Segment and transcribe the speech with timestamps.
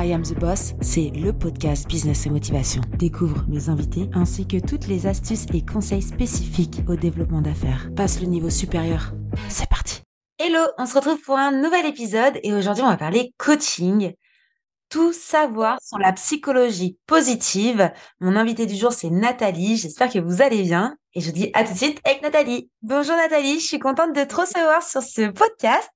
[0.00, 2.82] I Am the Boss, c'est le podcast Business et Motivation.
[2.98, 7.90] Découvre mes invités ainsi que toutes les astuces et conseils spécifiques au développement d'affaires.
[7.96, 9.12] Passe le niveau supérieur.
[9.48, 10.02] C'est parti.
[10.38, 14.12] Hello, on se retrouve pour un nouvel épisode et aujourd'hui on va parler coaching.
[14.88, 17.90] Tout savoir sur la psychologie positive.
[18.20, 19.78] Mon invité du jour c'est Nathalie.
[19.78, 22.70] J'espère que vous allez bien et je vous dis à tout de suite avec Nathalie.
[22.82, 25.90] Bonjour Nathalie, je suis contente de te recevoir sur ce podcast.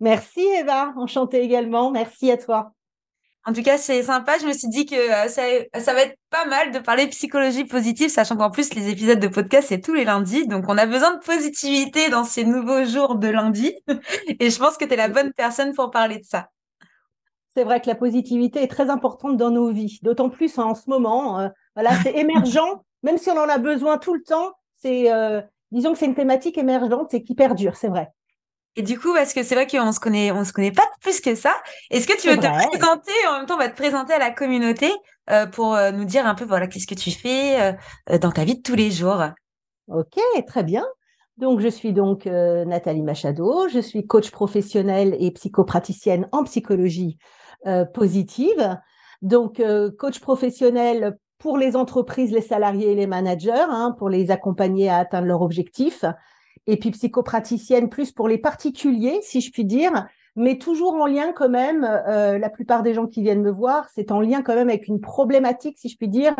[0.00, 1.90] Merci Eva, enchantée également.
[1.90, 2.74] Merci à toi.
[3.46, 4.38] En tout cas, c'est sympa.
[4.38, 5.42] Je me suis dit que euh, ça,
[5.80, 9.28] ça, va être pas mal de parler psychologie positive, sachant qu'en plus, les épisodes de
[9.28, 10.46] podcast, c'est tous les lundis.
[10.46, 13.74] Donc, on a besoin de positivité dans ces nouveaux jours de lundi.
[14.40, 16.50] Et je pense que tu es la bonne personne pour parler de ça.
[17.48, 20.88] C'est vrai que la positivité est très importante dans nos vies, d'autant plus en ce
[20.88, 21.40] moment.
[21.40, 24.52] Euh, voilà, c'est émergent, même si on en a besoin tout le temps.
[24.76, 25.40] C'est, euh,
[25.72, 28.10] disons que c'est une thématique émergente et qui perdure, c'est vrai.
[28.76, 31.20] Et du coup, parce que c'est vrai qu'on se connaît, on se connaît pas plus
[31.20, 31.52] que ça.
[31.90, 34.30] Est-ce que tu veux te présenter En même temps, on va te présenter à la
[34.30, 34.92] communauté
[35.30, 38.44] euh, pour euh, nous dire un peu, voilà, qu'est-ce que tu fais euh, dans ta
[38.44, 39.22] vie de tous les jours?
[39.88, 40.86] Ok, très bien.
[41.36, 43.66] Donc, je suis donc Nathalie Machado.
[43.68, 47.16] Je suis coach professionnelle et psychopraticienne en psychologie
[47.94, 48.78] positive.
[49.22, 49.60] Donc,
[49.98, 54.98] coach professionnel pour les entreprises, les salariés et les managers, hein, pour les accompagner à
[54.98, 56.04] atteindre leurs objectifs
[56.66, 61.32] et puis psychopraticienne plus pour les particuliers, si je puis dire, mais toujours en lien
[61.32, 64.54] quand même, euh, la plupart des gens qui viennent me voir, c'est en lien quand
[64.54, 66.34] même avec une problématique, si je puis dire,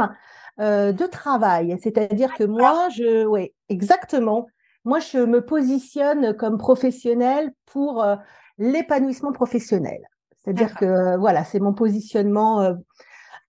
[0.61, 1.77] euh, de travail.
[1.83, 4.47] C'est-à-dire que moi, je, oui, exactement,
[4.85, 8.17] moi, je me positionne comme professionnelle pour euh,
[8.59, 10.01] l'épanouissement professionnel.
[10.39, 12.75] C'est-à-dire que voilà, c'est mon positionnement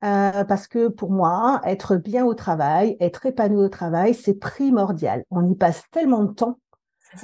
[0.04, 5.24] euh, parce que pour moi, être bien au travail, être épanoui au travail, c'est primordial.
[5.30, 6.60] On y passe tellement de temps.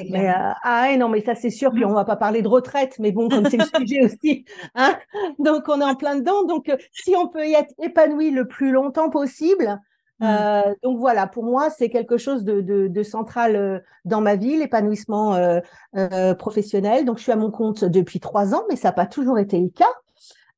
[0.09, 1.71] Mais, euh, ah non, mais ça c'est sûr.
[1.71, 1.89] Puis mmh.
[1.89, 4.97] on va pas parler de retraite, mais bon, comme c'est le sujet aussi, hein
[5.39, 6.43] donc on est en plein dedans.
[6.43, 9.79] Donc euh, si on peut y être épanoui le plus longtemps possible,
[10.19, 10.25] mmh.
[10.25, 14.57] euh, donc voilà, pour moi c'est quelque chose de, de, de central dans ma vie,
[14.57, 15.39] l'épanouissement
[16.37, 17.05] professionnel.
[17.05, 19.59] Donc je suis à mon compte depuis trois ans, mais ça n'a pas toujours été
[19.59, 19.85] le cas.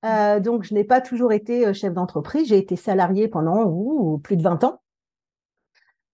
[0.06, 2.48] Euh, donc, je n'ai pas toujours été euh, chef d'entreprise.
[2.48, 4.82] J'ai été salarié pendant plus de 20 ans.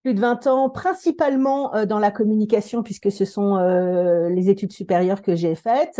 [0.05, 3.57] Plus de 20 ans, principalement euh, dans la communication, puisque ce sont
[4.29, 5.99] les études supérieures que j'ai faites.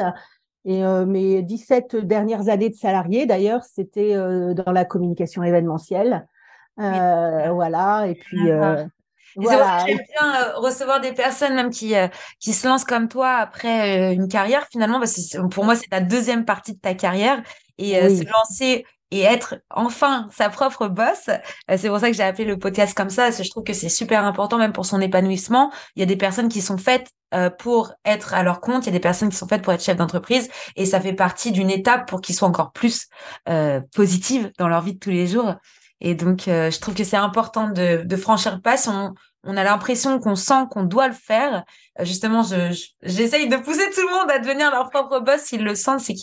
[0.67, 6.27] Et mes 17 dernières années de salarié, d'ailleurs, c'était dans la communication événementielle.
[6.77, 8.05] Voilà.
[8.07, 8.49] Et puis,
[9.35, 9.85] voilà.
[9.87, 11.93] J'aime bien recevoir des personnes même qui
[12.39, 15.99] qui se lancent comme toi après une carrière finalement parce que pour moi c'est la
[15.99, 17.43] deuxième partie de ta carrière
[17.77, 21.29] et euh, se lancer et être enfin sa propre boss.
[21.29, 23.23] Euh, c'est pour ça que j'ai appelé le podcast comme ça.
[23.23, 25.71] Parce que je trouve que c'est super important même pour son épanouissement.
[25.95, 28.83] Il y a des personnes qui sont faites euh, pour être à leur compte.
[28.83, 31.13] Il y a des personnes qui sont faites pour être chef d'entreprise et ça fait
[31.13, 33.07] partie d'une étape pour qu'ils soient encore plus
[33.49, 35.55] euh, positives dans leur vie de tous les jours.
[36.01, 38.75] Et donc, je trouve que c'est important de, franchir le pas.
[39.45, 41.63] On a l'impression qu'on sent qu'on doit le faire.
[41.99, 42.41] Euh, justement,
[43.01, 46.15] j'essaye de pousser tout le monde à devenir leur propre boss s'ils le sentent, c'est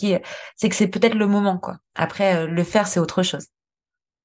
[0.55, 1.77] c'est que c'est peut-être le moment, quoi.
[1.95, 3.47] Après, euh, le faire, c'est autre chose.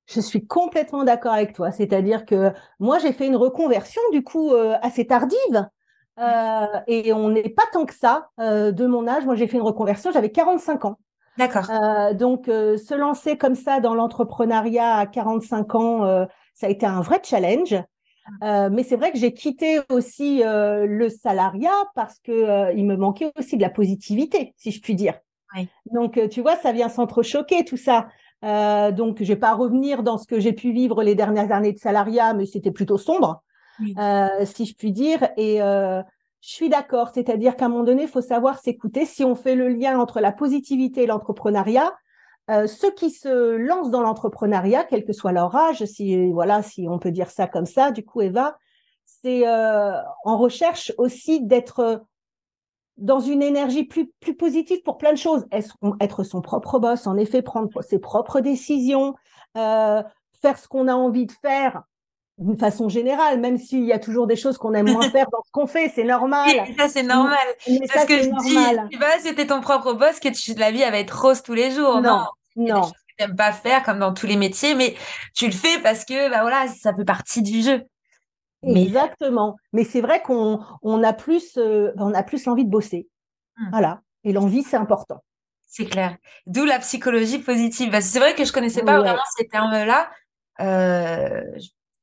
[0.07, 1.71] Je suis complètement d'accord avec toi.
[1.71, 5.69] C'est-à-dire que moi, j'ai fait une reconversion du coup euh, assez tardive.
[6.87, 9.25] et on n'est pas tant que ça de mon âge.
[9.25, 10.99] Moi, j'ai fait une reconversion, j'avais 45 ans.
[11.37, 11.69] D'accord.
[12.15, 17.21] donc, se lancer comme ça dans l'entrepreneuriat à 45 ans, ça a été un vrai
[17.23, 17.77] challenge.
[18.43, 22.87] Euh, mais c'est vrai que j'ai quitté aussi euh, le salariat parce que euh, il
[22.87, 25.15] me manquait aussi de la positivité, si je puis dire.
[25.93, 28.09] Donc, tu vois, ça vient s'entrechoquer tout ça.
[28.43, 31.79] donc, je vais pas revenir dans ce que j'ai pu vivre les dernières années de
[31.79, 33.43] salariat, mais c'était plutôt sombre,
[33.79, 35.27] si je puis dire.
[35.39, 36.05] Et je
[36.41, 39.07] suis d'accord, c'est-à-dire qu'à un moment donné, il faut savoir s'écouter.
[39.07, 41.95] Si on fait le lien entre la positivité et l'entrepreneuriat,
[42.51, 46.87] euh, ceux qui se lancent dans l'entrepreneuriat, quel que soit leur âge, si voilà, si
[46.89, 48.57] on peut dire ça comme ça, du coup, Eva,
[49.05, 49.93] c'est euh,
[50.25, 52.05] en recherche aussi d'être
[52.97, 55.47] dans une énergie plus, plus positive pour plein de choses.
[56.01, 59.15] Être son propre boss, en effet, prendre ses propres décisions,
[59.57, 60.03] euh,
[60.41, 61.83] faire ce qu'on a envie de faire
[62.39, 65.43] d'une façon générale, même s'il y a toujours des choses qu'on aime moins faire dans
[65.45, 66.51] ce qu'on fait, c'est normal.
[66.79, 67.39] ça, c'est normal.
[67.59, 68.89] C'est ce que je dis.
[68.91, 71.73] Tu vois, c'était ton propre boss que tu, la vie va être rose tous les
[71.73, 72.01] jours.
[72.01, 72.27] Non, non.
[72.67, 74.95] Tu n'aimes pas faire comme dans tous les métiers, mais
[75.35, 77.85] tu le fais parce que bah voilà, ça fait partie du jeu.
[78.63, 79.57] Exactement.
[79.73, 83.09] Mais c'est vrai qu'on on a plus euh, on a plus l'envie de bosser.
[83.57, 83.71] Mmh.
[83.71, 84.01] Voilà.
[84.25, 85.23] Et l'envie, c'est important.
[85.69, 86.17] C'est clair.
[86.47, 87.97] D'où la psychologie positive.
[88.01, 90.11] C'est vrai que je connaissais pas vraiment ces termes-là.
[90.61, 91.43] Euh,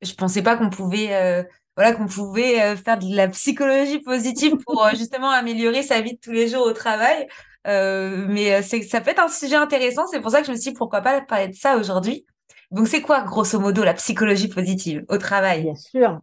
[0.00, 1.42] je, ne pensais pas qu'on pouvait euh,
[1.76, 6.32] voilà qu'on pouvait faire de la psychologie positive pour justement améliorer sa vie de tous
[6.32, 7.26] les jours au travail.
[7.66, 10.06] Mais c'est, ça peut être un sujet intéressant.
[10.06, 12.24] C'est pour ça que je me suis dit pourquoi pas parler de ça aujourd'hui.
[12.70, 15.62] Donc, c'est quoi, grosso modo, la psychologie positive au travail?
[15.62, 16.20] Bien sûr.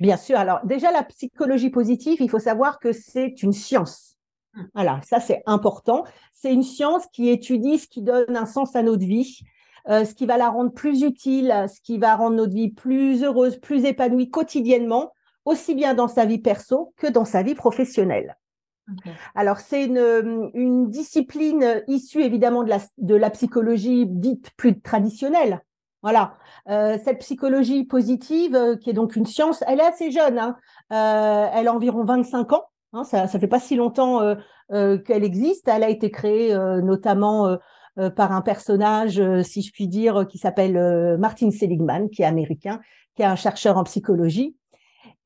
[0.00, 0.38] Bien sûr.
[0.38, 4.16] Alors, déjà, la psychologie positive, il faut savoir que c'est une science.
[4.54, 4.64] Hmm.
[4.74, 6.04] Voilà, ça c'est important.
[6.32, 9.40] C'est une science qui étudie ce qui donne un sens à notre vie,
[9.88, 13.22] euh, ce qui va la rendre plus utile, ce qui va rendre notre vie plus
[13.22, 15.12] heureuse, plus épanouie quotidiennement,
[15.44, 18.36] aussi bien dans sa vie perso que dans sa vie professionnelle.
[19.34, 25.62] Alors, c'est une, une, discipline issue évidemment de la, de la psychologie dite plus traditionnelle.
[26.04, 26.36] Voilà,
[26.68, 30.38] euh, cette psychologie positive, euh, qui est donc une science, elle est assez jeune.
[30.38, 30.54] Hein.
[30.92, 32.64] Euh, elle a environ 25 ans.
[32.92, 34.20] Hein, ça ne fait pas si longtemps
[34.70, 35.66] qu'elle existe.
[35.66, 37.56] Elle a été créée notamment
[38.14, 42.80] par un personnage, si je puis dire, qui s'appelle Martin Seligman, qui est américain,
[43.16, 44.56] qui est un chercheur en psychologie.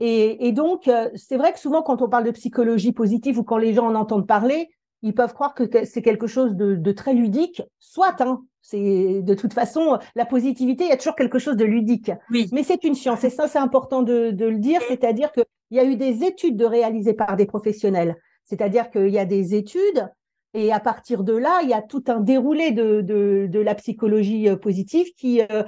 [0.00, 3.74] Et, donc, c'est vrai que souvent, quand on parle de psychologie positive ou quand les
[3.74, 4.68] gens en entendent parler,
[5.02, 7.62] ils peuvent croire que c'est quelque chose de, très ludique.
[7.78, 11.64] Soit, hein, c'est de toute façon la positivité, il y a toujours quelque chose de
[11.64, 12.12] ludique.
[12.30, 12.48] Oui.
[12.52, 15.84] Mais c'est une science et ça c'est important de, le dire, c'est-à-dire qu'il y a
[15.84, 18.16] eu des études de réalisées par des professionnels.
[18.44, 20.08] C'est-à-dire qu'il y a des études
[20.54, 24.48] et à partir de là, il y a tout un déroulé de, de, la psychologie
[24.48, 25.62] euh, positive qui, euh,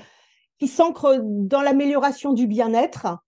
[0.58, 3.18] qui s'ancre dans l'amélioration du bien-être.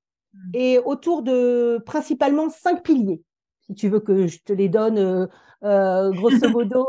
[0.54, 3.22] Et autour de principalement cinq piliers.
[3.66, 5.28] Si tu veux que je te les donne,
[5.64, 6.86] euh, grosso modo,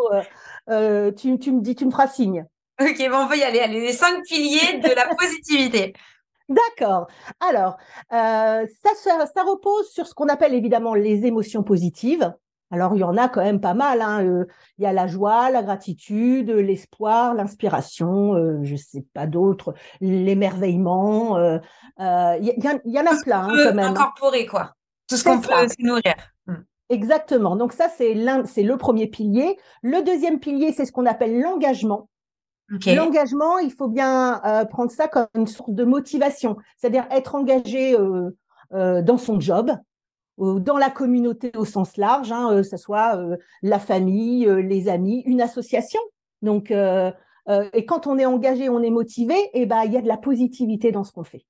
[1.16, 2.46] tu, tu, me dis, tu me feras signe.
[2.82, 3.60] Ok, bon, on peut y aller.
[3.60, 5.94] Allez, les cinq piliers de la positivité.
[6.50, 7.08] D'accord.
[7.40, 7.78] Alors,
[8.12, 12.34] euh, ça, ça, repose sur ce qu'on appelle évidemment les émotions positives.
[12.74, 14.02] Alors, il y en a quand même pas mal.
[14.02, 14.26] Hein.
[14.26, 14.46] Euh,
[14.78, 19.74] il y a la joie, la gratitude, l'espoir, l'inspiration, euh, je ne sais pas d'autres,
[20.02, 21.38] l'émerveillement.
[21.38, 23.80] Il y, en a plein hein, quand même.
[23.80, 24.74] Incorporer, quoi.
[25.08, 26.16] Tout ce qu'on peut se nourrir.
[26.48, 26.64] Hmm.
[26.90, 27.56] Exactement.
[27.56, 29.58] Donc ça, c'est le premier pilier.
[29.82, 32.10] Le deuxième pilier, c'est ce qu'on appelle l'engagement.
[32.70, 37.98] L'engagement, il faut bien euh, prendre ça comme une source de motivation, c'est-à-dire être engagé
[37.98, 38.36] euh,
[38.74, 39.72] euh, dans son job,
[40.38, 43.20] dans la communauté au sens large, hein, que ce soit
[43.62, 46.00] la famille, les amis, une association.
[46.42, 50.02] Donc, et quand on est engagé, on est motivé, et eh ben il y a
[50.02, 51.46] de la positivité dans ce qu'on fait.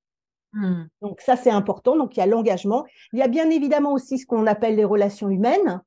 [0.52, 0.84] Hmm.
[1.02, 1.96] Donc ça c'est important.
[1.96, 2.84] Donc il y a l'engagement.
[3.12, 5.82] Il y a bien évidemment aussi ce qu'on appelle les relations humaines.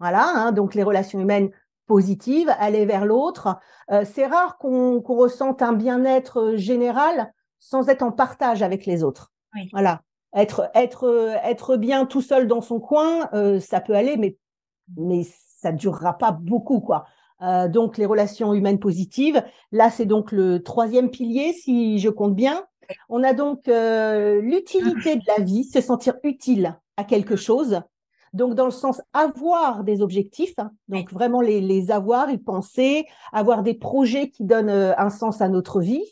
[0.00, 1.50] Voilà, hein, donc les relations humaines
[1.88, 3.56] positive, aller vers l'autre.
[3.90, 9.02] Euh, c'est rare qu'on ressente un bien-être euh, général sans être en partage avec les
[9.02, 9.32] autres.
[9.72, 10.02] Voilà.
[10.34, 14.36] Être, être, être bien tout seul dans son coin, euh, ça peut aller, mais,
[14.96, 15.26] mais
[15.60, 17.06] ça durera pas beaucoup, quoi.
[17.40, 19.42] donc les relations humaines positives.
[19.72, 22.64] Là, c'est donc le troisième pilier, si je compte bien.
[23.08, 27.80] On a donc l'utilité de la vie, se sentir utile à quelque chose.
[28.32, 33.62] Donc, dans le sens avoir des objectifs, hein, donc vraiment les, avoir, y penser, avoir
[33.62, 36.04] des projets qui donnent euh, un sens à notre vie.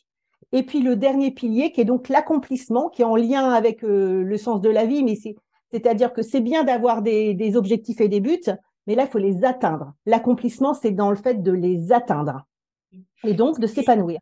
[0.56, 4.22] Et puis le dernier pilier qui est donc l'accomplissement, qui est en lien avec euh,
[4.22, 5.36] le sens de la vie, mais c'est,
[5.70, 8.40] c'est-à-dire que c'est bien d'avoir des, objectifs et des buts,
[8.86, 9.92] mais là, il faut les atteindre.
[10.06, 12.46] L'accomplissement, c'est dans le fait de les atteindre
[13.22, 14.18] et donc de s'épanouir.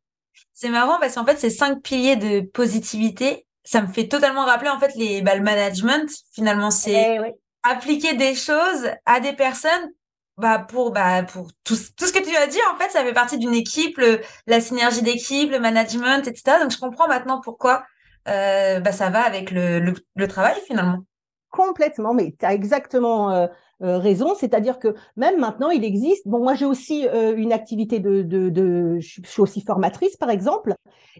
[0.52, 4.70] C'est marrant parce qu'en fait, ces cinq piliers de positivité, ça me fait totalement rappeler
[4.70, 6.10] en fait les bah, le management.
[6.32, 7.32] Finalement, c'est eh
[7.62, 9.92] appliquer des choses à des personnes
[10.36, 13.12] bah pour bah pour tout, tout ce que tu as dit en fait ça fait
[13.12, 14.00] partie d'une équipe
[14.46, 17.84] la synergie d'équipe le management etc donc je comprends maintenant pourquoi
[18.26, 21.04] euh, bah ça va avec le, le, travail finalement
[21.50, 23.46] complètement mais tu as exactement euh,
[23.82, 27.06] euh, raison c'est-à-dire que même maintenant il existe bon moi j'ai aussi
[27.36, 30.74] une activité de, de, de, je suis aussi formatrice par exemple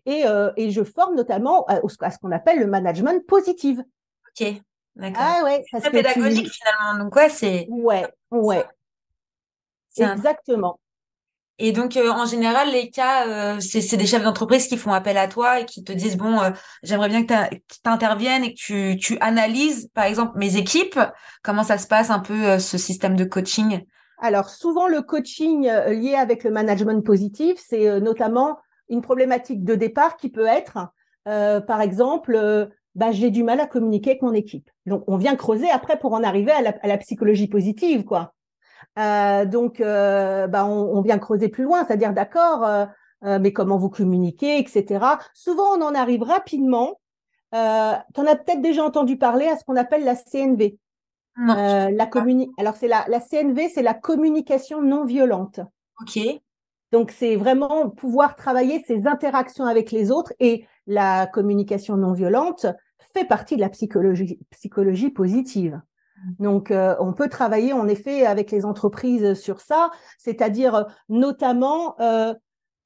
[0.06, 0.24] et,
[0.56, 3.78] et je forme notamment à, à ce qu'on appelle le management positif
[4.30, 4.60] ok
[5.16, 7.04] ah ouais, c'est pédagogique finalement.
[7.04, 7.66] Donc ouais, c'est.
[7.68, 8.64] Ouais, ouais.
[9.98, 10.78] Exactement.
[11.60, 15.16] Et donc, euh, en général, les cas, euh, c'est des chefs d'entreprise qui font appel
[15.16, 16.50] à toi et qui te disent, bon, euh,
[16.82, 20.98] j'aimerais bien que tu interviennes et que tu, tu analyses, par exemple, mes équipes.
[21.44, 23.84] Comment ça se passe un peu ce système de coaching?
[24.18, 28.58] Alors, souvent, le coaching lié avec le management positif, c'est notamment
[28.88, 30.78] une problématique de départ qui peut être,
[31.24, 34.70] par exemple, bah, j'ai du mal à communiquer avec mon équipe.
[34.86, 38.34] Donc, on vient creuser après pour en arriver à la, psychologie positive, quoi.
[38.98, 42.86] Euh, donc, euh, bah, on, vient creuser plus loin, c'est-à-dire, d'accord, euh,
[43.40, 45.04] mais comment vous communiquez, etc.
[45.34, 47.00] Souvent, on en arrive rapidement.
[47.52, 50.78] tu en as peut-être déjà entendu parler à ce qu'on appelle la CNV.
[51.36, 55.60] la communi Alors, c'est la, la CNV, c'est la communication non violente.
[56.00, 56.18] OK.
[56.92, 62.66] Donc, c'est vraiment pouvoir travailler ces interactions avec les autres et la communication non violente
[63.14, 65.80] fait partie de la psychologie, psychologie positive.
[66.38, 71.96] Donc, on peut travailler en effet avec les entreprises sur ça, c'est-à-dire notamment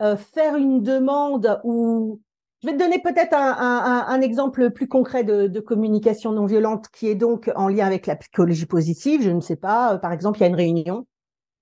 [0.00, 2.20] faire une demande ou
[2.62, 7.14] je vais te donner peut-être un, exemple plus concret de, communication non violente qui est
[7.14, 9.22] donc en lien avec la psychologie positive.
[9.22, 11.06] Je ne sais pas, par exemple, il y a une réunion.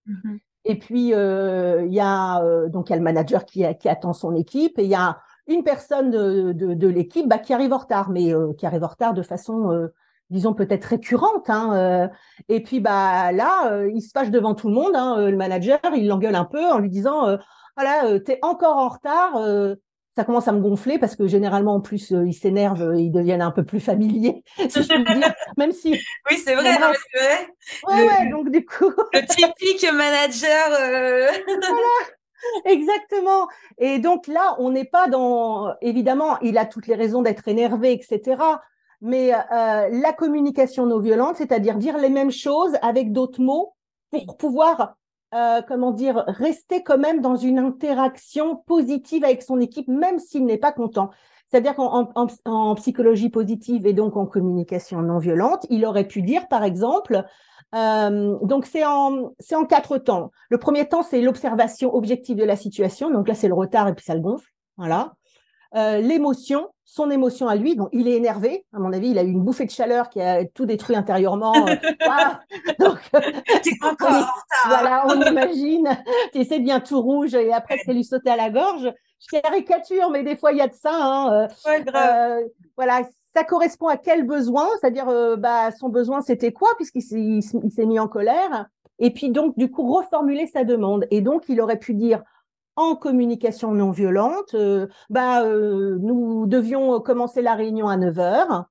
[0.09, 0.39] Mm-hmm.
[0.65, 4.35] Et puis, il y a donc il y a le manager qui, qui attend son
[4.35, 5.19] équipe et il y a
[5.49, 8.89] une personne de, de, l'équipe bah, qui arrive en retard, mais euh, qui arrive en
[8.89, 9.89] retard de façon, euh,
[10.31, 11.49] disons, peut-être récurrente.
[11.49, 12.09] Hein, euh.
[12.49, 16.07] et puis bah là, il se fâche devant tout le monde, hein, le manager, il
[16.07, 17.37] l'engueule un peu en lui disant,
[17.77, 19.41] voilà, t'es encore en retard.
[20.15, 23.51] ça commence à me gonfler parce que généralement, en plus, ils s'énervent, ils deviennent un
[23.51, 25.35] peu plus familiers, si je puis dire.
[25.57, 25.91] Même si.
[26.31, 27.49] Oui, c'est vrai, non, c'est vrai.
[27.89, 28.93] Ouais, ouais, donc du coup.
[29.13, 30.69] le typique manager.
[31.47, 32.17] voilà.
[32.65, 33.49] Exactement.
[33.79, 37.93] Et donc là, on n'est pas dans, évidemment, il a toutes les raisons d'être énervé,
[37.93, 38.37] etc.
[39.01, 43.75] Mais euh, la communication non violente, c'est-à-dire dire les mêmes choses avec d'autres mots
[44.11, 44.97] pour pouvoir,
[45.35, 50.45] euh, comment dire, rester quand même dans une interaction positive avec son équipe, même s'il
[50.47, 51.11] n'est pas content.
[51.49, 52.11] C'est-à-dire qu'en
[52.45, 57.25] en, psychologie positive et donc en communication non violente, il aurait pu dire, par exemple,
[57.75, 60.31] euh, donc c'est en c'est en quatre temps.
[60.51, 63.11] Le premier temps c'est l'observation objective de la situation.
[63.11, 64.49] Donc là c'est le retard et puis ça le gonfle.
[64.77, 65.15] Voilà.
[65.75, 67.77] Euh, l'émotion, son émotion à lui.
[67.77, 68.65] Donc il est énervé.
[68.73, 71.53] À mon avis, il a eu une bouffée de chaleur qui a tout détruit intérieurement.
[72.79, 72.99] donc
[73.83, 74.35] encore
[74.67, 75.89] Voilà, on imagine.
[76.33, 78.91] Tu sais bien tout rouge et après c'est lui sauter à la gorge.
[79.19, 80.93] Je caricature, mais des fois il y a de ça.
[80.93, 81.49] Hein.
[81.67, 82.41] Ouais, grave.
[82.41, 83.03] Euh, voilà,
[83.37, 84.67] ça correspond à quel besoin?
[84.81, 87.03] C'est-à-dire, euh, bah, son besoin, c'était quoi puisqu'il
[87.43, 88.67] s'est mis en colère?
[88.99, 91.07] Et puis donc, du coup, reformuler sa demande.
[91.11, 92.23] Et donc, il aurait pu dire
[92.77, 98.65] en communication non violente, euh, bah, euh, nous devions commencer la réunion à 9 heures.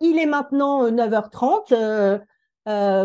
[0.00, 2.22] il est maintenant 9h30.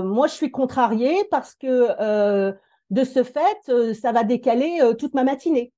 [0.04, 2.54] moi, je suis contrariée parce que
[2.90, 5.74] de ce fait, ça va décaler toute ma matinée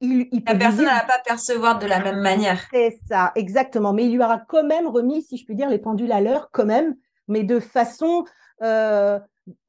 [0.00, 2.60] la personne ne va pas percevoir de la même manière.
[2.72, 3.92] C'est ça, exactement.
[3.92, 6.50] Mais il lui aura quand même remis, si je puis dire, les pendules à l'heure,
[6.52, 6.96] quand même,
[7.28, 8.24] mais de façon
[8.62, 9.18] euh,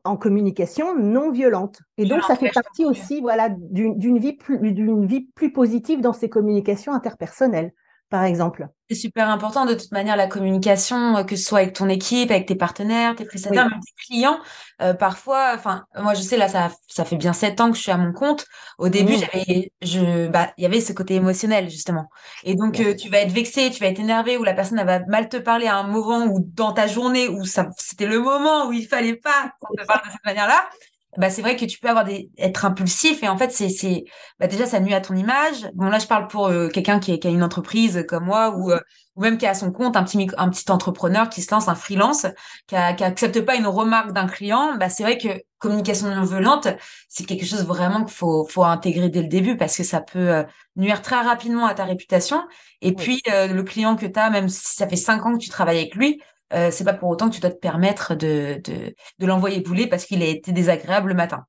[0.03, 1.81] en communication non violente.
[1.98, 6.13] Et donc, ça fait partie aussi, voilà, d'une vie plus, d'une vie plus positive dans
[6.13, 7.74] ses communications interpersonnelles,
[8.10, 8.68] par exemple.
[8.90, 12.32] C'est super important de toute manière la communication, euh, que ce soit avec ton équipe,
[12.32, 14.40] avec tes partenaires, tes prestataires, même tes clients.
[14.82, 17.82] Euh, parfois, enfin, moi je sais là, ça, ça fait bien sept ans que je
[17.82, 18.46] suis à mon compte.
[18.78, 22.10] Au début, j'avais, je, bah, il y avait ce côté émotionnel justement.
[22.44, 25.00] Et donc, euh, tu vas être vexé, tu vas être énervé, ou la personne va
[25.08, 28.68] mal te parler à un moment ou dans ta journée où ça, c'était le moment
[28.68, 30.70] où il fallait pas qu'on te parle de cette manière-là
[31.16, 34.04] bah c'est vrai que tu peux avoir des être impulsif et en fait c'est c'est
[34.40, 35.70] bah déjà ça nuit à ton image.
[35.74, 38.72] Bon là je parle pour euh, quelqu'un qui, qui, a une entreprise comme moi ou
[38.72, 38.80] euh,
[39.16, 41.76] ou même qui a son compte un petit un petit entrepreneur qui se lance un
[41.76, 42.28] freelance
[42.68, 44.76] qui, a, qui accepte pas une remarque d'un client.
[44.78, 46.68] Bah c'est vrai que communication non violente
[47.10, 50.30] c'est quelque chose vraiment qu'il faut faut intégrer dès le début parce que ça peut
[50.30, 50.44] euh,
[50.76, 52.44] nuire très rapidement à ta réputation.
[52.82, 55.50] Et puis le client que tu as même si ça fait cinq ans que tu
[55.50, 56.22] travailles avec lui
[56.54, 59.88] euh, c'est pas pour autant que tu dois te permettre de, de, de l'envoyer bouler
[59.88, 61.46] parce qu'il a été désagréable le matin.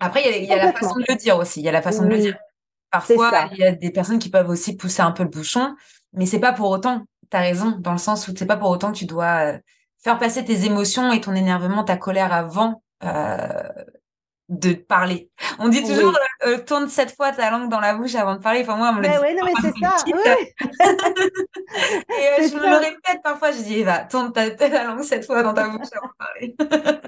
[0.00, 1.60] Après, il y a, la façon de le dire aussi.
[1.60, 2.36] Il y a la façon de le dire.
[2.90, 5.74] Parfois, il y a des personnes qui peuvent aussi pousser un peu le bouchon,
[6.12, 7.04] mais c'est pas pour autant.
[7.30, 9.58] Tu as raison, dans le sens où c'est pas pour autant que tu dois euh,
[10.02, 13.62] faire passer tes émotions et ton énervement, ta colère avant euh,
[14.52, 15.30] de parler.
[15.58, 18.40] On dit toujours euh, euh, tourne cette fois ta langue dans la bouche avant de
[18.40, 18.60] parler.
[18.60, 19.14] Enfin moi on me le dit.
[19.22, 19.96] Oui, non mais c'est ça.
[22.10, 23.50] et euh, je me le répète parfois.
[23.52, 26.54] Je dis va tourne ta, ta, langue cette fois dans ta bouche avant de parler.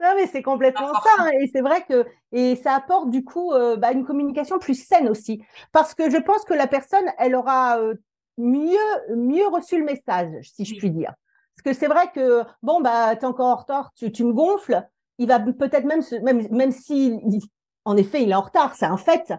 [0.00, 1.10] non mais c'est complètement ça.
[1.20, 5.08] Hein, et c'est vrai que et ça apporte du coup bah, une communication plus saine
[5.08, 7.78] aussi parce que je pense que la personne elle aura
[8.38, 8.76] mieux
[9.14, 11.12] mieux reçu le message si je puis dire.
[11.54, 14.82] Parce que c'est vrai que bon bah t'es encore en retard, tu, tu me gonfles
[15.18, 17.18] il va peut-être même, même, même si,
[17.84, 19.32] en effet, il est en retard, c'est un fait,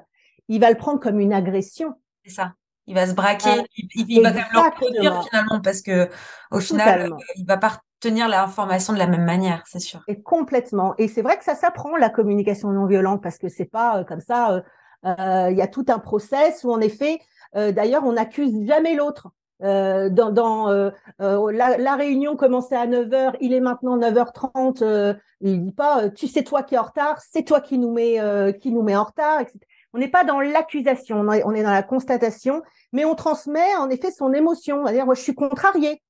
[0.48, 1.96] il va le prendre comme une agression.
[2.26, 2.54] C'est ça.
[2.86, 6.10] Il va se braquer, ah, il, va quand même le reproduire finalement, parce que
[6.52, 10.02] au final, euh, il va pas retenir l'information de la même manière, c'est sûr.
[10.10, 10.94] Et complètement.
[10.98, 14.04] Et c'est vrai que ça s'apprend la communication non violente, parce que c'est pas euh,
[14.04, 14.64] comme ça.
[15.06, 17.20] Euh, il y a tout un process où en effet,
[17.54, 19.30] d'ailleurs, on n'accuse jamais l'autre.
[19.62, 20.90] Euh, dans, dans euh,
[21.22, 26.10] euh, la, la, réunion commençait à 9h, il est maintenant 9h30, euh, il dit pas
[26.10, 28.18] tu sais toi qui es en retard, c'est toi qui nous met
[28.60, 29.60] qui nous met en retard, etc.
[29.94, 34.10] On n'est pas dans l'accusation, on, est dans la constatation, mais on transmet en effet
[34.10, 34.84] son émotion.
[34.84, 36.02] C'est-à-dire, moi, je suis contrariée.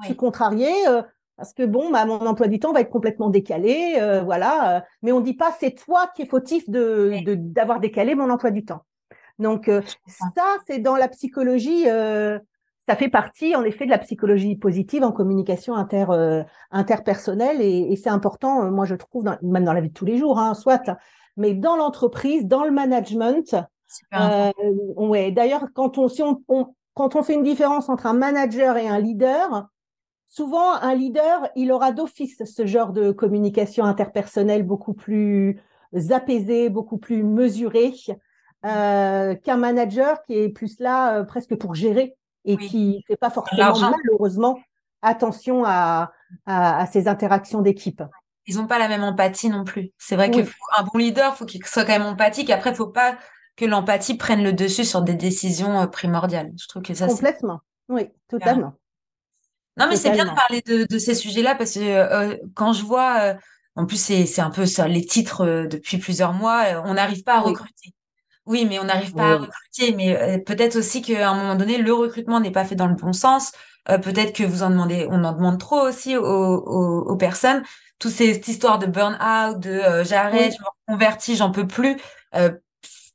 [0.00, 0.72] Je suis contrariée
[1.36, 4.84] parce que bon, bah, mon emploi du temps va être complètement décalé, voilà.
[5.02, 8.64] mais on dit pas c'est toi qui es fautif de d'avoir décalé mon emploi du
[8.64, 8.84] temps.
[9.38, 9.70] Donc
[10.06, 11.84] ça, c'est dans la psychologie
[12.86, 16.06] ça fait partie, en effet, de la psychologie positive en communication inter,
[16.70, 20.38] interpersonnelle et, c'est important, moi je trouve, même dans la vie de tous les jours,
[20.38, 20.90] hein, soit,
[21.36, 23.56] mais dans l'entreprise, dans le management.
[25.08, 25.30] ouais.
[25.32, 26.42] D'ailleurs, quand on, si on,
[26.94, 29.68] quand on fait une différence entre un manager et un leader,
[30.26, 35.60] souvent un leader, il aura d'office ce genre de communication interpersonnelle beaucoup plus
[36.10, 37.92] apaisée, beaucoup plus mesurée
[38.64, 42.15] euh, qu'un manager qui est plus là euh, presque pour gérer
[42.46, 44.58] et qui ne fait pas forcément malheureusement
[45.02, 46.12] attention à,
[46.46, 48.02] à, ces interactions d'équipe.
[48.46, 49.92] Ils n'ont pas la même empathie non plus.
[49.98, 50.44] C'est vrai qu'un
[50.92, 52.50] bon leader, il faut qu'il soit quand même empathique.
[52.50, 53.16] Après, il ne faut pas
[53.56, 56.52] que l'empathie prenne le dessus sur des décisions euh, primordiales.
[56.60, 57.60] Je trouve que ça complètement.
[57.88, 58.74] Oui, totalement.
[59.76, 63.20] Non, mais c'est bien de parler de, ces sujets-là parce que euh, quand je vois,
[63.20, 63.34] euh,
[63.74, 67.36] en plus c'est un peu ça, les titres euh, depuis plusieurs mois, on n'arrive pas
[67.36, 67.92] à recruter.
[68.46, 69.94] Oui, mais on n'arrive pas à recruter.
[69.94, 73.12] Mais peut-être aussi qu'à un moment donné, le recrutement n'est pas fait dans le bon
[73.12, 73.52] sens.
[73.86, 77.62] peut-être que vous en demandez, on en demande trop aussi aux, aux, personnes.
[77.98, 81.96] Toutes ces histoires de burn-out, de j'arrête, je me reconvertis, j'en peux plus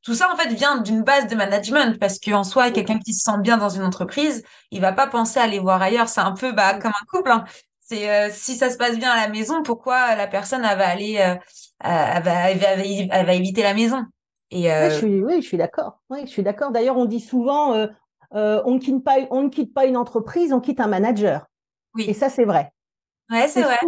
[0.04, 3.24] tout ça en fait vient d'une base de management parce qu'en soi quelqu'un qui se
[3.24, 6.32] sent bien dans une entreprise il va pas penser à aller voir ailleurs c'est un
[6.32, 7.46] peu bah, comme un couple hein.
[7.80, 10.88] c'est euh, si ça se passe bien à la maison pourquoi la personne elle va
[10.88, 11.36] aller euh,
[11.84, 14.06] elle, va, elle, va, éviter la maison?
[14.51, 17.05] Et euh, oui, je suis, oui je suis d'accord oui je suis d'accord d'ailleurs on
[17.05, 17.88] dit souvent
[18.31, 21.48] on quitte pas on ne quitte pas une entreprise on quitte un manager
[21.96, 22.72] oui et ça c'est vrai
[23.29, 23.79] ouais c'est vrai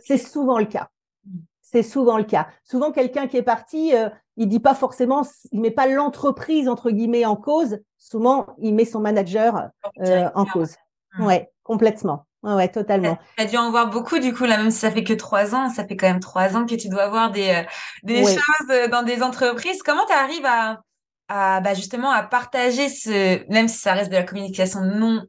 [0.00, 0.88] c'est souvent le cas
[1.26, 1.38] mm.
[1.60, 3.92] c'est souvent le cas souvent quelqu'un qui est parti
[4.36, 7.78] il dit pas forcément, il met pas l'entreprise entre guillemets en cause.
[7.98, 10.76] Souvent, il met son manager euh, en cause.
[11.18, 11.26] Mmh.
[11.26, 12.26] Ouais, complètement.
[12.42, 13.18] Ouais, ouais totalement.
[13.36, 15.54] Tu as dû en voir beaucoup du coup là, même si ça fait que trois
[15.54, 17.62] ans, ça fait quand même trois ans que tu dois voir des euh,
[18.02, 19.82] des choses euh, dans des entreprises.
[19.82, 20.80] Comment tu arrives à
[21.28, 25.24] à bah justement à partager ce, même si ça reste de la communication non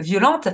[0.00, 0.48] violente,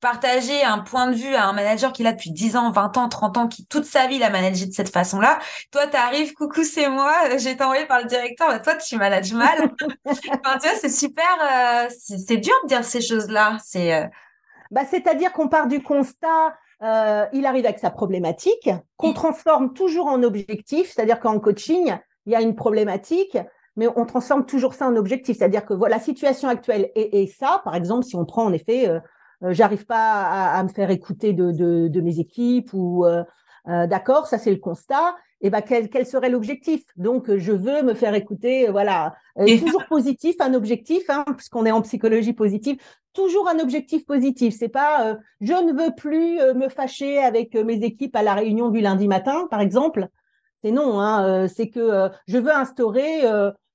[0.00, 3.08] partager un point de vue à un manager qui l'a depuis 10 ans, 20 ans,
[3.08, 5.38] 30 ans, qui toute sa vie l'a managé de cette façon-là?
[5.70, 8.96] Toi, tu arrives, coucou, c'est moi, j'ai été envoyé par le directeur, bah, toi, tu
[8.96, 9.70] manages mal.
[10.06, 13.58] enfin, tu vois, c'est super, euh, c'est dur de dire ces choses-là.
[13.62, 14.06] C'est euh,
[14.70, 20.06] bah, C'est-à-dire qu'on part du constat, euh, il arrive avec sa problématique, qu'on transforme toujours
[20.06, 23.36] en objectif, c'est-à-dire qu'en coaching, il y a une problématique,
[23.76, 25.38] mais on transforme toujours ça en objectif.
[25.38, 27.60] C'est-à-dire que voilà, la situation actuelle est, ça.
[27.64, 28.88] Par exemple, si on prend en effet
[29.42, 31.50] euh, j'arrive pas à, me faire écouter de,
[31.88, 33.24] de, mes équipes ou euh,
[33.68, 35.16] euh, d'accord, ça c'est le constat.
[35.40, 36.82] Et ben quel, quel serait l'objectif?
[36.96, 41.80] Donc je veux me faire écouter, voilà, toujours positif, un objectif, hein, puisqu'on est en
[41.82, 42.76] psychologie positive,
[43.14, 44.54] toujours un objectif positif.
[44.58, 48.80] C'est pas je ne veux plus me fâcher avec mes équipes à la réunion du
[48.80, 50.08] lundi matin, par exemple.
[50.62, 53.22] C'est non, hein, c'est que je veux instaurer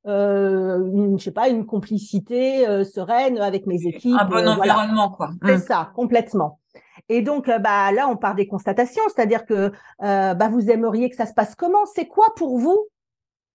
[0.08, 4.18] euh, une, je sais pas, une complicité euh, sereine avec mes équipes.
[4.20, 5.32] Un bon euh, environnement, quoi.
[5.44, 5.62] C'est mmh.
[5.62, 6.60] ça, complètement.
[7.10, 11.16] Et donc, euh, bah là, on part des constatations, c'est-à-dire que bah vous aimeriez que
[11.16, 11.86] ça se passe comment?
[11.86, 12.88] C'est quoi pour vous?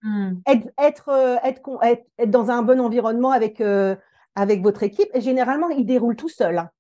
[0.02, 0.36] Mmh.
[0.46, 3.62] être, être, être, être, dans un bon environnement avec
[4.34, 6.58] avec votre équipe Et généralement, il déroule tout seul.
[6.58, 6.70] Hein.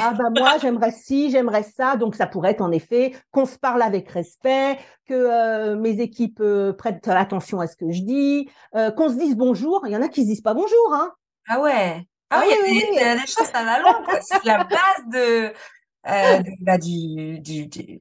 [0.00, 1.96] Ah bah moi j'aimerais ci, j'aimerais ça.
[1.96, 6.40] Donc ça pourrait être en effet qu'on se parle avec respect, que euh, mes équipes
[6.40, 9.82] euh, prêtent attention à ce que je dis, euh, qu'on se dise bonjour.
[9.86, 11.12] Il y en a qui se disent pas bonjour, hein.
[11.48, 12.06] Ah ouais.
[12.30, 14.04] Ah, oui, il y a, des, choses à la longue.
[14.20, 15.52] C'est la base de,
[16.60, 18.00] bah, du, du, du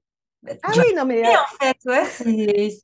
[0.64, 2.04] ah oui, non mais en fait, ouais,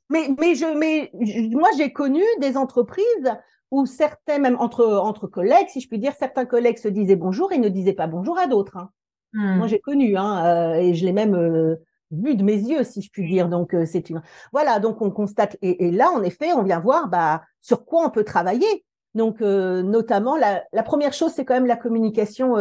[0.10, 1.12] mais mais je mais
[1.50, 3.30] moi j'ai connu des entreprises
[3.72, 7.52] où certains, même entre, entre collègues, si je puis dire, certains collègues se disaient bonjour
[7.52, 8.76] et ne disaient pas bonjour à d'autres.
[8.76, 8.90] Hein.
[9.32, 9.56] Hmm.
[9.56, 11.76] Moi, j'ai connu, hein, euh, et je l'ai même euh,
[12.10, 13.48] vu de mes yeux, si je puis dire.
[13.48, 14.22] Donc, euh, c'est une.
[14.52, 15.56] Voilà, donc on constate.
[15.62, 18.84] Et, là, en effet, on vient voir bah, sur quoi on peut travailler.
[19.14, 22.54] Donc, notamment, la, la, première chose, c'est quand même la communication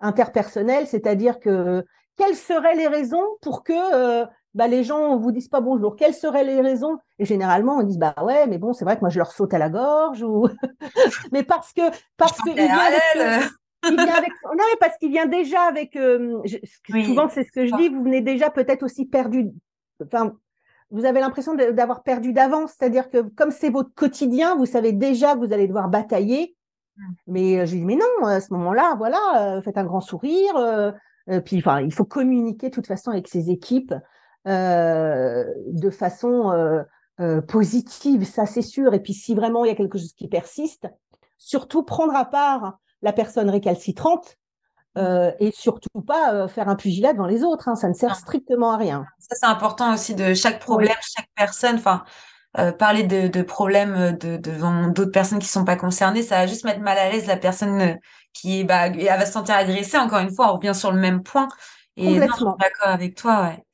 [0.00, 1.84] interpersonnelle, c'est-à-dire que
[2.18, 5.94] quelles seraient les raisons pour que bah, les gens vous disent pas bonjour?
[5.94, 6.98] Quelles seraient les raisons?
[7.18, 9.54] Et généralement, on dit bah ouais, mais bon, c'est vrai que moi je leur saute
[9.54, 10.48] à la gorge ou
[11.32, 11.82] mais parce que
[12.16, 13.50] parce que il vient, avec,
[13.84, 16.42] il vient avec non mais parce qu'il vient déjà avec euh,
[16.90, 17.88] souvent c'est ce que je dis.
[17.88, 19.50] Vous venez déjà peut-être aussi perdu.
[20.02, 20.32] Enfin,
[20.90, 25.34] vous avez l'impression d'avoir perdu d'avance, c'est-à-dire que comme c'est votre quotidien, vous savez déjà
[25.34, 26.56] que vous allez devoir batailler.
[26.96, 27.02] Mmh.
[27.28, 30.56] Mais euh, je dis mais non, à ce moment-là, voilà, euh, faites un grand sourire.
[31.44, 33.94] Puis enfin, il faut communiquer de toute façon avec ses équipes.
[34.46, 36.82] Euh, de façon euh,
[37.20, 38.94] euh, positive, ça c'est sûr.
[38.94, 40.86] Et puis si vraiment il y a quelque chose qui persiste,
[41.36, 44.38] surtout prendre à part la personne récalcitrante
[44.96, 45.00] mmh.
[45.38, 47.68] et surtout pas faire un pugilat devant les autres.
[47.68, 49.04] Hein, ça ne sert strictement à rien.
[49.18, 51.76] Ça, c'est important aussi de chaque problème, chaque personne.
[51.76, 52.04] Enfin,
[52.78, 56.80] parler de, problèmes de, devant d'autres personnes qui sont pas concernées, ça va juste mettre
[56.80, 57.98] mal à l'aise la personne
[58.32, 59.98] qui bah, elle va se sentir agressée.
[59.98, 61.48] Encore une fois, on revient sur le même point.
[61.96, 63.64] Et non, je suis d'accord avec toi, ouais.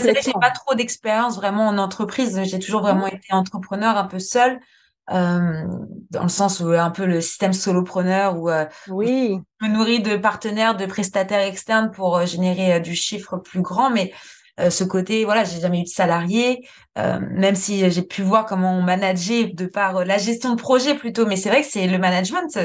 [0.00, 2.40] C'est j'ai pas trop d'expérience vraiment en entreprise.
[2.44, 3.14] J'ai toujours vraiment mmh.
[3.14, 4.60] été entrepreneur un peu seul,
[5.10, 5.64] euh,
[6.10, 9.38] dans le sens où un peu le système solopreneur où euh, oui.
[9.60, 13.90] je me nourris de partenaires, de prestataires externes pour euh, générer du chiffre plus grand.
[13.90, 14.12] Mais
[14.70, 16.66] ce côté, voilà, j'ai jamais eu de salarié,
[16.96, 21.26] même si j'ai pu voir comment on manageait de par la gestion de projet plutôt.
[21.26, 22.58] Mais c'est vrai que c'est le management,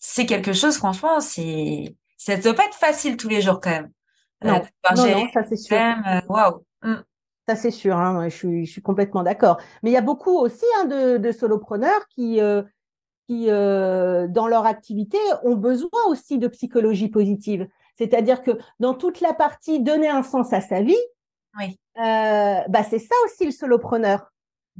[0.00, 3.90] c'est quelque chose, franchement, c'est ça doit pas être facile tous les jours quand même.
[4.44, 5.76] Non, euh, non, ça c'est sûr.
[5.76, 6.64] Euh, waouh.
[6.82, 6.96] Mm.
[7.48, 9.58] Ça c'est sûr, hein, je, suis, je suis complètement d'accord.
[9.82, 12.62] Mais il y a beaucoup aussi hein, de, de, solopreneurs qui, euh,
[13.26, 17.66] qui dans leur activité, ont besoin aussi de psychologie positive.
[18.00, 20.96] C'est-à-dire que dans toute la partie donner un sens à sa vie,
[21.58, 21.78] oui.
[21.96, 24.32] bah c'est ça aussi le solopreneur.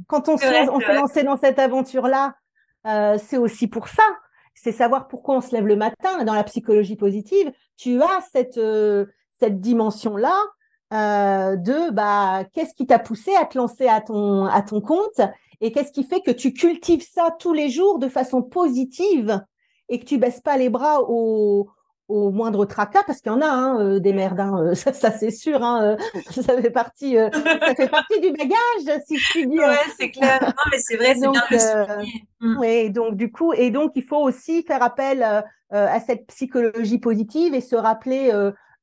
[0.07, 2.35] Quand on s'est on lancé dans cette aventure-là,
[3.19, 4.03] c'est aussi pour ça.
[4.55, 6.23] C'est savoir pourquoi on se lève le matin.
[6.23, 8.59] Dans la psychologie positive, tu as cette,
[9.39, 10.35] cette dimension-là
[10.93, 15.21] euh, de bah, qu'est-ce qui t'a poussé à te lancer à ton, à ton compte
[15.61, 19.41] et qu'est-ce qui fait que tu cultives ça tous les jours de façon positive
[19.87, 21.69] et que tu baisses pas les bras au,
[22.11, 24.93] au moindre tracas, parce qu'il y en a hein, euh, des merdes, hein, euh, ça,
[24.93, 25.97] ça c'est sûr, hein,
[26.29, 29.63] ça fait partie, ça fait partie du bagage, si je puis dire.
[29.63, 30.39] Ouais, c'est clair.
[30.41, 32.59] Non, mais c'est vrai, c'est bien le mmh.
[32.59, 35.23] Oui, donc du coup, et donc il faut aussi faire appel
[35.71, 38.31] à cette psychologie positive et se rappeler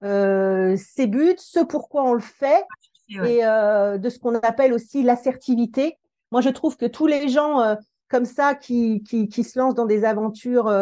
[0.05, 2.65] euh, ses buts, ce pourquoi on le fait,
[3.09, 5.99] et euh, de ce qu'on appelle aussi l'assertivité.
[6.31, 7.75] Moi, je trouve que tous les gens euh,
[8.09, 10.73] comme ça qui, qui, qui, se lancent dans des aventures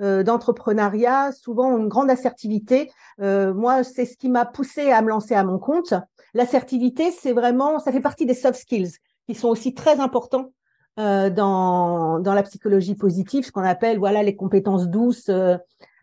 [0.00, 2.90] d'entrepreneuriat, souvent une grande assertivité.
[3.18, 5.94] moi, c'est ce qui m'a poussé à me lancer à mon compte.
[6.34, 8.92] L'assertivité, c'est vraiment, ça fait partie des soft skills
[9.26, 10.52] qui sont aussi très importants
[10.96, 15.30] dans, dans la psychologie positive, ce qu'on appelle voilà les compétences douces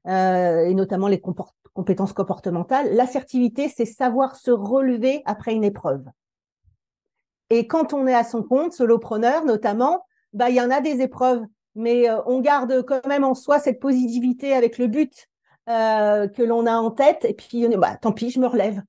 [0.07, 1.21] euh, et notamment les,
[1.73, 2.95] compétences comportementales.
[2.95, 6.05] L'assertivité, c'est savoir se relever après une épreuve.
[7.49, 11.01] Et quand on est à son compte, solopreneur notamment, bah, il y en a des
[11.01, 11.43] épreuves,
[11.77, 15.27] mais euh, on garde quand même en soi cette positivité avec le but
[15.69, 17.23] euh, que l'on a en tête.
[17.23, 18.81] Et puis, bah, tant pis, je me relève.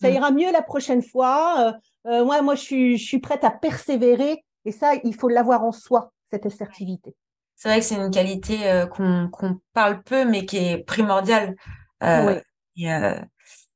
[0.00, 0.14] Ça mm.
[0.14, 1.74] ira mieux la prochaine fois.
[2.06, 4.44] Euh, moi, moi, je suis, je suis prête à persévérer.
[4.64, 7.14] Et ça, il faut l'avoir en soi, cette assertivité.
[7.54, 11.54] C'est vrai que c'est une qualité qu'on parle peu, mais qui est primordiale
[12.02, 12.40] euh,
[12.80, 13.20] euh,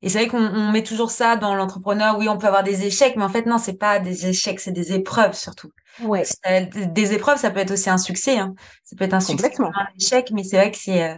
[0.07, 2.17] et, c'est vrai qu'on met toujours ça dans l'entrepreneur.
[2.17, 4.71] Oui, on peut avoir des échecs, mais en fait, non, c'est pas des échecs, c'est
[4.71, 5.73] des épreuves surtout.
[6.01, 6.23] Ouais.
[6.75, 8.39] Des épreuves, ça peut être aussi un succès.
[8.39, 8.55] Hein.
[8.85, 11.03] Ça peut être un succès, un échec, mais c'est vrai que c'est.
[11.03, 11.17] Euh,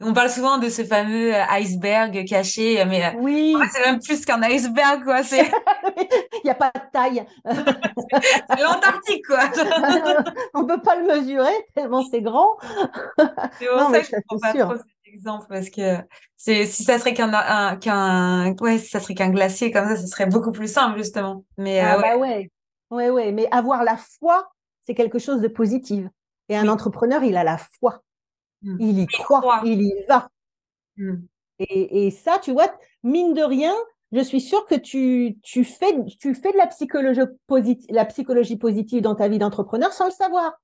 [0.00, 3.54] on parle souvent de ce fameux iceberg caché, mais oui.
[3.72, 5.22] c'est même plus qu'un iceberg, quoi.
[5.22, 5.44] C'est.
[5.98, 7.26] Il n'y a pas de taille.
[7.44, 9.50] c'est l'Antarctique, quoi.
[10.54, 12.56] on peut pas le mesurer tellement c'est grand.
[13.58, 14.74] C'est pour ça que je pas trop
[15.12, 15.98] exemple parce que
[16.36, 20.06] c'est si ça serait qu'un qu'un ouais si ça serait qu'un glacier comme ça ce
[20.06, 22.50] serait beaucoup plus simple justement mais ah, euh, bah ouais.
[22.90, 24.50] ouais ouais mais avoir la foi
[24.84, 26.06] c'est quelque chose de positif
[26.48, 28.02] et un entrepreneur il a la foi
[28.62, 28.76] mmh.
[28.80, 30.28] il y croit, il y va
[30.96, 31.14] mmh.
[31.58, 33.74] et, et, ça tu vois mine de rien
[34.12, 38.56] je suis sûre que tu, tu, fais, tu fais de la psychologie, positive, la psychologie
[38.56, 40.60] positive dans ta vie d'entrepreneur sans le savoir.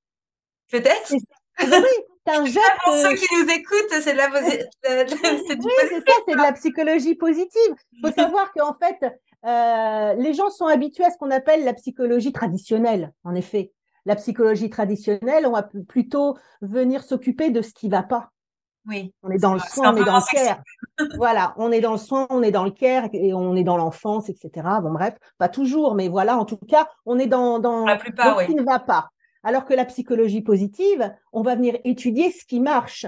[0.69, 1.13] Peut-être.
[1.61, 2.43] Oui, un
[2.83, 4.41] Pour ceux qui nous écoutent, c'est de la, oui,
[4.83, 7.75] c'est ça, c'est de la psychologie positive.
[7.93, 11.73] Il faut savoir qu'en fait, euh, les gens sont habitués à ce qu'on appelle la
[11.73, 13.13] psychologie traditionnelle.
[13.23, 13.71] En effet,
[14.05, 18.31] la psychologie traditionnelle, on va plutôt venir s'occuper de ce qui va pas.
[18.87, 19.13] Oui.
[19.21, 20.61] On est dans le soin, on est dans le care.
[21.17, 23.75] voilà, on est dans le soin, on est dans le care et on est dans
[23.75, 24.65] l'enfance, etc.
[24.81, 28.39] Bon, bref, pas toujours, mais voilà, en tout cas, on est dans, dans, la plupart,
[28.39, 29.09] ce qui ne va pas.
[29.43, 33.05] Alors que la psychologie positive, on va venir étudier ce qui marche.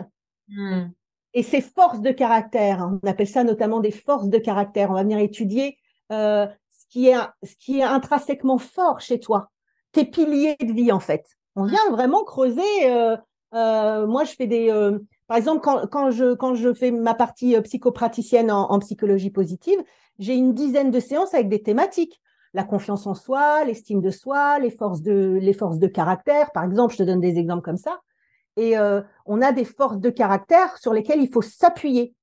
[0.47, 0.87] Hmm.
[1.33, 4.89] Et ces forces de caractère, hein, on appelle ça notamment des forces de caractère.
[4.89, 5.77] On va venir étudier
[6.11, 9.51] euh, ce, qui est, ce qui est intrinsèquement fort chez toi,
[9.91, 11.25] tes piliers de vie en fait.
[11.55, 12.61] On vient vraiment creuser.
[12.85, 13.15] Euh,
[13.53, 14.71] euh, moi, je fais des,
[15.27, 19.79] par exemple, quand, je, quand je fais ma partie psychopraticienne en psychologie positive,
[20.19, 22.19] j'ai une dizaine de séances avec des thématiques
[22.53, 26.51] la confiance en soi, l'estime de soi, les forces de, les forces de caractère.
[26.51, 27.99] Par exemple, je te donne des exemples comme ça.
[28.57, 32.13] Et euh, on a des forces de caractère sur lesquelles il faut s'appuyer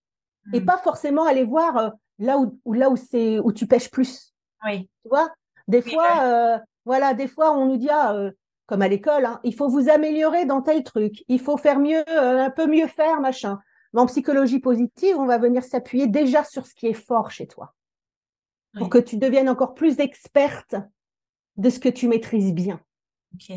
[0.52, 0.64] et hmm.
[0.64, 4.34] pas forcément aller voir euh, là où, là où c'est où tu pêches plus.
[4.64, 4.88] Oui.
[5.02, 5.30] Tu vois?
[5.68, 8.30] Des fois, euh, voilà, des fois on nous dit ah,
[8.66, 12.04] comme à l'école, hein, il faut vous améliorer dans tel truc, il faut faire mieux,
[12.08, 13.58] un peu mieux faire, machin.
[13.92, 17.46] Mais en psychologie positive, on va venir s'appuyer déjà sur ce qui est fort chez
[17.46, 17.72] toi
[18.76, 20.76] pour que tu deviennes encore plus experte
[21.56, 22.80] de ce que tu maîtrises bien.
[23.34, 23.56] Ok.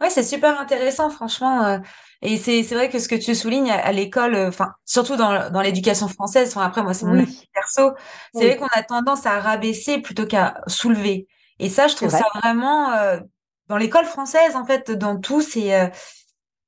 [0.00, 1.64] Ouais, c'est super intéressant, franchement.
[1.64, 1.78] Euh,
[2.22, 5.60] et c'est vrai que ce que tu soulignes à, l'école, euh, enfin surtout dans dans
[5.60, 6.50] l'éducation française.
[6.50, 7.92] Enfin après, moi c'est mon perso.
[8.34, 11.26] C'est vrai qu'on a tendance à rabaisser plutôt qu'à soulever.
[11.58, 13.18] Et ça, je trouve ça vraiment euh,
[13.68, 15.92] dans l'école française en fait, dans tout, c'est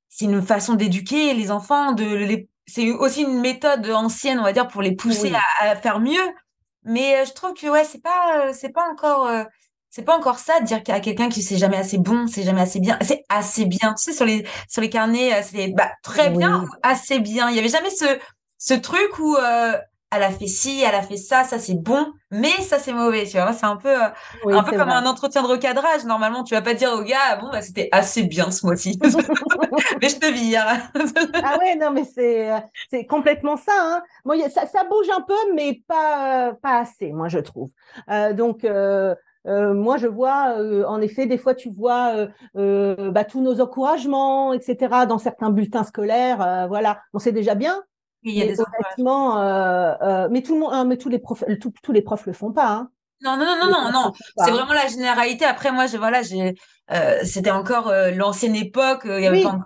[0.09, 1.93] c'est une façon d'éduquer les enfants.
[1.93, 2.49] De les...
[2.65, 6.33] c'est aussi une méthode ancienne, on va dire, pour les pousser à, à, faire mieux.
[6.83, 9.29] Mais je trouve que ouais, c'est pas c'est pas encore
[9.91, 12.61] c'est pas encore ça de dire à quelqu'un qui c'est jamais assez bon, c'est jamais
[12.61, 13.93] assez bien, c'est assez bien.
[13.93, 17.49] Tu sais sur les sur les carnets, euh, c'est bah, très bien ou assez bien.
[17.49, 18.05] Il y avait jamais ce
[18.57, 19.77] ce truc où euh,
[20.11, 23.25] elle a fait ci, elle a fait ça, ça c'est bon, mais ça c'est mauvais.
[23.25, 24.09] Tu vois, c'est un peu euh,
[24.45, 26.05] un peu comme un entretien de recadrage.
[26.05, 28.99] Normalement, tu vas pas dire au gars bon bah c'était assez bien ce mois-ci,
[30.01, 30.65] mais je te vire.
[31.43, 32.49] ah ouais non mais c'est
[32.89, 33.73] c'est complètement ça.
[33.75, 34.01] Hein.
[34.25, 37.69] Bon, ça ça bouge un peu, mais pas pas assez, moi je trouve.
[38.33, 38.65] donc
[39.47, 43.59] euh, moi, je vois, euh, en effet, des fois, tu vois euh, bah, tous nos
[43.61, 46.67] encouragements, etc., dans certains bulletins scolaires.
[46.67, 47.81] voilà, on sait déjà bien.
[48.23, 48.55] Il y a des
[50.31, 52.69] mais tout le monde, hein, mais tous les profs, tous les profs le font pas.
[52.69, 52.89] Hein.
[53.23, 54.53] Non, non, non, non, non, C'est hein.
[54.53, 55.45] vraiment la généralité.
[55.45, 56.55] Après, moi, je voilà, j'ai,
[57.23, 59.01] c'était encore l'ancienne époque.
[59.05, 59.59] Il y avait pas,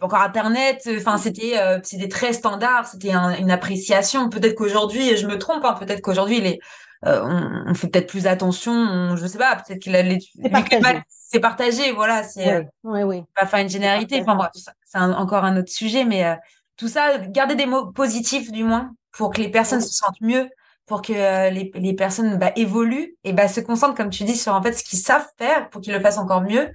[0.00, 0.88] encore Internet.
[0.96, 2.86] Enfin, c'était, c'était très standard.
[2.86, 4.28] C'était une appréciation.
[4.28, 5.64] Peut-être qu'aujourd'hui, je me trompe.
[5.80, 6.60] Peut-être qu'aujourd'hui, les
[7.06, 9.16] euh, on, fait peut-être plus attention.
[9.16, 11.02] je sais pas, peut-être qu'il a c'est partagé.
[11.08, 12.22] C'est partagé, voilà.
[12.24, 14.20] C'est oui, oui, pas faire une généralité.
[14.20, 14.50] Enfin bref,
[14.84, 16.34] c'est encore un autre sujet, mais euh,
[16.80, 20.48] tout ça, garder des mots positifs du moins pour que les personnes se sentent mieux,
[20.86, 24.34] pour que euh, les, les, personnes bah, évoluent et bah, se concentrent, comme tu dis,
[24.34, 26.70] sur en fait ce qu'ils savent faire pour qu'ils le fassent encore mieux.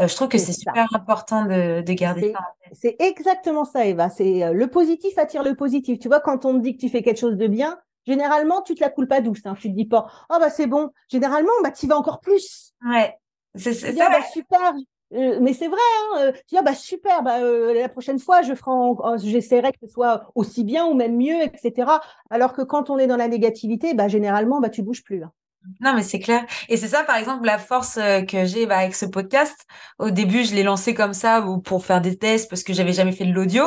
[0.00, 2.40] je trouve que c'est super important de, de garder ça.
[2.72, 4.10] C'est exactement ça, Eva.
[4.10, 5.98] C'est le positif attire le positif.
[5.98, 8.76] Tu vois, quand on te dit que tu fais quelque chose de bien, généralement, tu
[8.76, 9.44] te la coules pas douce.
[9.44, 9.56] Hein.
[9.58, 10.92] Tu te dis pas, oh bah c'est bon.
[11.08, 12.74] Généralement, bah tu vas encore plus.
[12.88, 13.18] Ouais,
[13.56, 13.88] c'est ça.
[14.00, 14.72] Ah, bah, super.
[15.14, 18.18] Euh, mais c'est vrai, hein, euh, tu dis, ah, bah super, bah, euh, la prochaine
[18.18, 18.74] fois, je ferai,
[19.18, 21.90] j'essaierai que ce soit aussi bien ou même mieux, etc.
[22.30, 25.22] Alors que quand on est dans la négativité, bah généralement, bah tu bouges plus.
[25.22, 25.32] Hein.
[25.80, 26.44] Non, mais c'est clair.
[26.68, 29.66] Et c'est ça, par exemple, la force que j'ai bah, avec ce podcast.
[29.98, 32.92] Au début, je l'ai lancé comme ça ou pour faire des tests parce que j'avais
[32.92, 33.64] jamais fait de l'audio.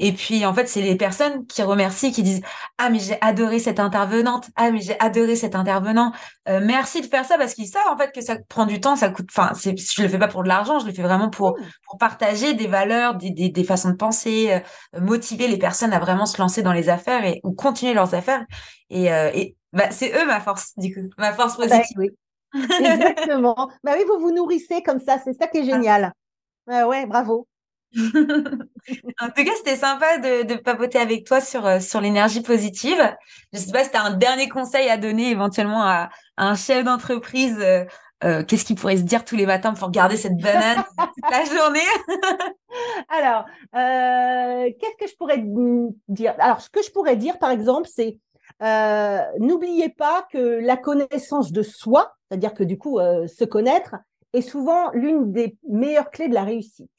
[0.00, 2.42] Et puis, en fait, c'est les personnes qui remercient, qui disent
[2.78, 4.50] Ah, mais j'ai adoré cette intervenante.
[4.56, 6.12] Ah, mais j'ai adoré cet intervenant.
[6.48, 8.96] Euh, merci de faire ça parce qu'ils savent, en fait, que ça prend du temps,
[8.96, 9.28] ça coûte.
[9.30, 12.54] Enfin, je le fais pas pour de l'argent, je le fais vraiment pour, pour partager
[12.54, 16.40] des valeurs, des, des, des façons de penser, euh, motiver les personnes à vraiment se
[16.40, 18.44] lancer dans les affaires et, ou continuer leurs affaires.
[18.90, 21.96] Et, euh, et bah, c'est eux ma force, du coup, ma force ah bah positive.
[21.98, 22.10] oui.
[22.80, 23.70] Exactement.
[23.82, 25.74] bah oui, vous vous nourrissez comme ça, c'est ça qui est ah.
[25.74, 26.12] génial.
[26.68, 26.88] Ah.
[26.88, 27.46] ouais, bravo.
[29.20, 32.98] en tout cas, c'était sympa de, papoter avec toi sur, euh, sur l'énergie positive.
[33.52, 36.84] Je sais pas si tu as un dernier conseil à donner éventuellement à, un chef
[36.84, 37.56] d'entreprise.
[37.60, 37.84] Euh,
[38.24, 41.44] euh, qu'est-ce qu'il pourrait se dire tous les matins pour garder cette banane toute la
[41.44, 41.80] journée?
[43.08, 45.44] Alors, qu'est-ce que je pourrais
[46.08, 46.34] dire?
[46.38, 48.18] Alors, ce que je pourrais dire, par exemple, c'est
[49.38, 53.96] n'oubliez pas que la connaissance de soi, c'est-à-dire que du coup, se connaître,
[54.32, 56.90] est souvent l'une des meilleures clés de la réussite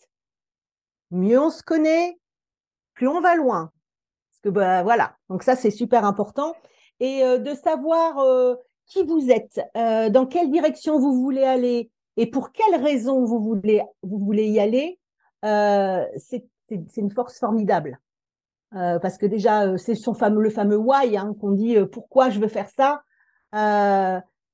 [1.11, 2.17] mieux on se connaît,
[2.93, 3.71] plus on va loin.
[4.31, 6.55] Parce que bah, voilà, donc ça c'est super important.
[6.99, 8.55] Et euh, de savoir euh,
[8.87, 13.39] qui vous êtes, euh, dans quelle direction vous voulez aller et pour quelles raisons vous
[13.39, 14.99] voulez, vous voulez y aller,
[15.43, 16.45] c'est
[16.97, 17.99] une force formidable.
[18.71, 22.47] parce que déjà, c'est son fameux, le fameux why hein, qu'on dit pourquoi je veux
[22.47, 23.03] faire ça.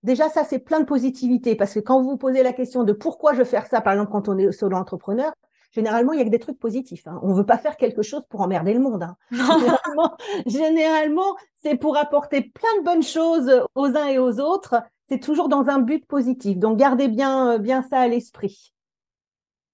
[0.01, 2.93] déjà, ça, c'est plein de positivité parce que quand vous vous posez la question de
[2.93, 5.31] pourquoi je veux faire ça, par exemple, quand on est solo entrepreneur,
[5.71, 7.07] généralement, il y a que des trucs positifs.
[7.07, 7.19] Hein.
[7.23, 9.03] On ne veut pas faire quelque chose pour emmerder le monde.
[9.03, 9.17] Hein.
[10.45, 14.75] Généralement, c'est pour apporter plein de bonnes choses aux uns et aux autres.
[15.09, 16.57] C'est toujours dans un but positif.
[16.57, 18.73] Donc, gardez bien, euh, bien ça à l'esprit.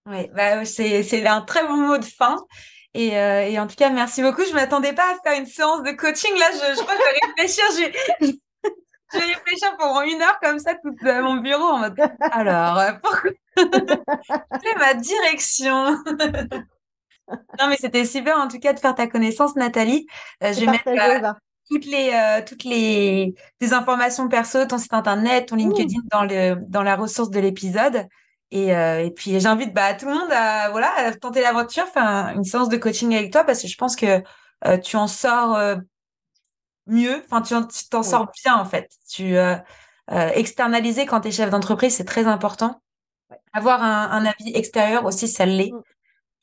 [0.08, 2.38] Oui, bah, c'est un très bon mot de fin.
[2.94, 4.44] Et, euh, et, en tout cas, merci beaucoup.
[4.44, 6.32] Je ne m'attendais pas à faire une séance de coaching.
[6.38, 7.64] Là, je, je crois que je vais réfléchir.
[8.22, 8.47] Je,
[9.14, 12.00] je vais réfléchir pendant une heure comme ça, tout à mon bureau en mode.
[12.32, 15.98] Alors, euh, pourquoi Quelle ma direction
[17.60, 20.08] Non, mais c'était super en tout cas de faire ta connaissance, Nathalie.
[20.44, 21.34] Euh, je vais mettre euh,
[21.70, 23.36] toutes les toutes les
[23.74, 28.08] informations perso, ton site internet, ton LinkedIn dans le dans la ressource de l'épisode.
[28.52, 32.46] Et, et, puis j'invite bah, tout le monde à voilà à tenter l'aventure, faire une
[32.46, 34.22] séance de coaching avec toi parce que je pense que
[34.78, 35.78] tu en sors
[36.88, 37.24] mieux.
[37.30, 37.56] Enfin, tu
[37.90, 38.90] t'en sors bien en fait.
[39.10, 39.56] Tu euh,
[40.12, 42.82] euh, externaliser quand tu es chef d'entreprise, c'est très important.
[43.52, 45.72] Avoir un, avis extérieur aussi, ça l'est.
[45.72, 45.82] Mm.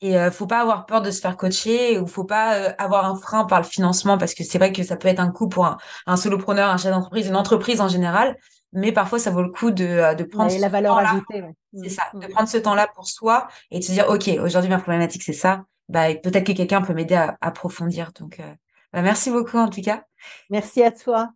[0.01, 3.05] Et euh, faut pas avoir peur de se faire coacher ou faut pas euh, avoir
[3.05, 5.47] un frein par le financement parce que c'est vrai que ça peut être un coût
[5.47, 8.37] pour un, un solopreneur, un chef d'entreprise, une entreprise en général.
[8.73, 11.43] mais parfois ça vaut le coup de, de prendre la valeur ajoutée.
[11.73, 14.79] C'est ça, de prendre ce temps-là pour soi et de se dire, OK, aujourd'hui, ma
[14.79, 15.63] problématique, c'est ça.
[15.89, 18.11] Bah, peut-être que quelqu'un peut m'aider à, approfondir.
[18.19, 18.55] Donc, bah,
[19.01, 20.03] merci beaucoup en tout cas.
[20.49, 21.29] Merci à toi.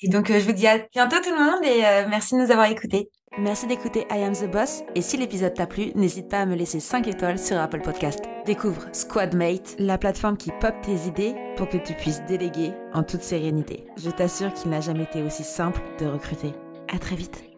[0.00, 2.66] Et donc, je vous dis à bientôt tout le monde et merci de nous avoir
[2.66, 3.08] écoutés.
[3.38, 6.54] Merci d'écouter I Am the Boss et si l'épisode t'a plu, n'hésite pas à me
[6.54, 8.20] laisser 5 étoiles sur Apple Podcast.
[8.44, 13.22] Découvre Squadmate, la plateforme qui pop tes idées pour que tu puisses déléguer en toute
[13.22, 13.86] sérénité.
[13.96, 16.52] Je t'assure qu'il n'a jamais été aussi simple de recruter.
[16.92, 17.51] À très vite.